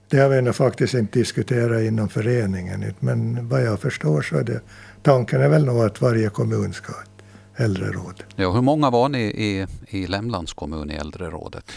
Det 0.08 0.18
har 0.18 0.28
vi 0.28 0.42
nog 0.42 0.54
faktiskt 0.54 0.94
inte 0.94 1.18
diskuterat 1.18 1.82
inom 1.82 2.08
föreningen 2.08 2.94
men 2.98 3.48
vad 3.48 3.64
jag 3.64 3.80
förstår 3.80 4.22
så 4.22 4.36
är 4.36 4.44
det 4.44 4.60
tanken 5.02 5.40
är 5.40 5.48
väl 5.48 5.64
nog 5.64 5.84
att 5.84 6.00
varje 6.00 6.28
kommun 6.28 6.72
ska 6.72 6.92
ha 6.92 7.02
ett 7.02 7.12
äldreråd. 7.60 8.22
Ja, 8.36 8.52
hur 8.52 8.62
många 8.62 8.90
var 8.90 9.08
ni 9.08 9.22
i, 9.22 9.66
i 9.88 10.06
Lämlands 10.06 10.52
kommun 10.52 10.90
i 10.90 10.94
äldrerådet? 10.94 11.72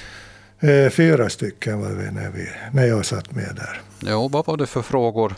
Eh, 0.60 0.90
fyra 0.90 1.30
stycken 1.30 1.80
var 1.80 1.90
vi 1.90 2.12
när, 2.12 2.30
vi 2.30 2.48
när 2.74 2.86
jag 2.86 3.06
satt 3.06 3.32
med 3.32 3.56
där. 3.56 3.82
Ja, 4.10 4.28
vad 4.28 4.46
var 4.46 4.58
det 4.58 4.66
för 4.66 4.82
frågor 4.82 5.36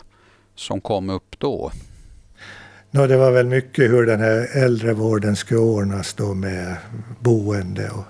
som 0.54 0.80
kom 0.80 1.10
upp 1.10 1.38
då? 1.38 1.72
No, 2.90 3.06
det 3.06 3.16
var 3.16 3.30
väl 3.30 3.46
mycket 3.46 3.90
hur 3.90 4.06
den 4.06 4.20
här 4.20 4.48
äldrevården 4.52 5.36
skulle 5.36 5.60
ordnas 5.60 6.14
då 6.14 6.34
med 6.34 6.76
boende 7.20 7.90
och, 7.90 8.04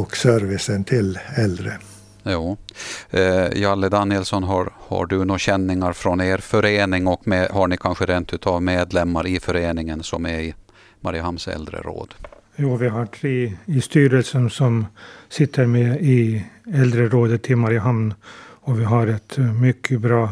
och 0.00 0.16
servicen 0.16 0.84
till 0.84 1.18
äldre. 1.36 1.78
Jo. 2.24 2.56
Eh, 3.10 3.60
Jalle 3.60 3.88
Danielsson, 3.88 4.42
har, 4.42 4.72
har 4.78 5.06
du 5.06 5.24
några 5.24 5.38
känningar 5.38 5.92
från 5.92 6.20
er 6.20 6.38
förening 6.38 7.06
och 7.06 7.26
med, 7.26 7.50
har 7.50 7.68
ni 7.68 7.76
kanske 7.76 8.06
rent 8.06 8.32
utav 8.32 8.62
medlemmar 8.62 9.26
i 9.26 9.40
föreningen 9.40 10.02
som 10.02 10.26
är 10.26 10.40
i 10.40 10.54
Mariehamns 11.00 11.48
äldreråd? 11.48 12.14
Jo, 12.62 12.76
vi 12.76 12.88
har 12.88 13.06
tre 13.06 13.52
i 13.66 13.80
styrelsen 13.80 14.50
som 14.50 14.86
sitter 15.28 15.66
med 15.66 16.00
i 16.00 16.44
äldrerådet 16.74 17.50
i 17.50 17.54
Mariehamn 17.54 18.14
och 18.60 18.80
vi 18.80 18.84
har 18.84 19.06
ett 19.06 19.38
eh, 19.38 19.52
mycket 19.52 20.00
bra 20.00 20.30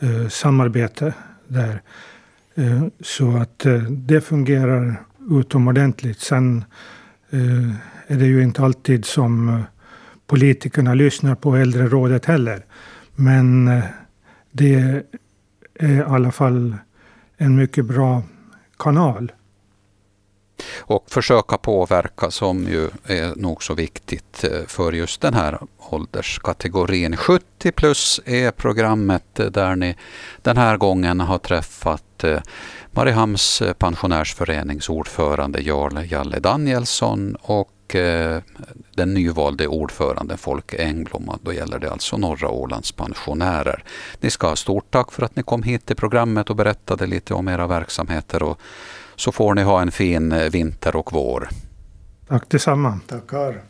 eh, 0.00 0.28
samarbete 0.28 1.14
där. 1.48 1.82
Eh, 2.54 2.84
så 3.00 3.36
att 3.36 3.66
eh, 3.66 3.82
det 3.82 4.20
fungerar 4.20 4.96
utomordentligt. 5.30 6.20
Sen 6.20 6.64
eh, 7.30 7.70
är 8.06 8.18
det 8.18 8.26
ju 8.26 8.42
inte 8.42 8.62
alltid 8.62 9.04
som 9.04 9.48
eh, 9.48 9.60
politikerna 10.26 10.94
lyssnar 10.94 11.34
på 11.34 11.56
äldrerådet 11.56 12.24
heller. 12.24 12.64
Men 13.14 13.68
eh, 13.68 13.84
det 14.52 14.74
är 14.74 15.02
i 15.90 16.00
alla 16.00 16.32
fall 16.32 16.76
en 17.36 17.56
mycket 17.56 17.84
bra 17.84 18.22
kanal. 18.78 19.32
Och 20.78 21.04
försöka 21.10 21.58
påverka 21.58 22.30
som 22.30 22.64
ju 22.64 22.88
är 23.04 23.36
nog 23.36 23.62
så 23.62 23.74
viktigt 23.74 24.44
eh, 24.44 24.66
för 24.66 24.92
just 24.92 25.20
den 25.20 25.34
här 25.34 25.58
ålderskategorin. 25.78 27.16
70 27.16 27.72
plus 27.72 28.20
är 28.24 28.50
programmet 28.50 29.40
eh, 29.40 29.46
där 29.46 29.76
ni 29.76 29.96
den 30.42 30.56
här 30.56 30.76
gången 30.76 31.20
har 31.20 31.38
träffat 31.38 32.24
eh, 32.24 32.40
Mariehamns 32.90 33.62
pensionärsförenings 33.78 34.88
ordförande 34.88 35.60
Jarl 35.60 35.98
Jalle 36.10 36.40
Danielsson 36.40 37.36
och 37.42 37.70
den 38.94 39.14
nyvalde 39.14 39.66
ordföranden 39.66 40.38
Folke 40.38 40.84
Engblom. 40.84 41.38
Då 41.42 41.52
gäller 41.52 41.78
det 41.78 41.90
alltså 41.90 42.16
norra 42.16 42.48
Ålands 42.48 42.92
pensionärer. 42.92 43.84
Ni 44.20 44.30
ska 44.30 44.48
ha 44.48 44.56
stort 44.56 44.90
tack 44.90 45.12
för 45.12 45.22
att 45.22 45.36
ni 45.36 45.42
kom 45.42 45.62
hit 45.62 45.86
till 45.86 45.96
programmet 45.96 46.50
och 46.50 46.56
berättade 46.56 47.06
lite 47.06 47.34
om 47.34 47.48
era 47.48 47.66
verksamheter. 47.66 48.42
Och 48.42 48.60
så 49.20 49.32
får 49.32 49.54
ni 49.54 49.62
ha 49.62 49.82
en 49.82 49.90
fin 49.90 50.32
eh, 50.32 50.50
vinter 50.50 50.96
och 50.96 51.12
vår. 51.12 51.48
Tack 52.28 52.48
detsamma. 52.48 53.00
Tackar. 53.06 53.60